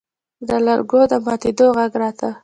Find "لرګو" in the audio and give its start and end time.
0.65-1.01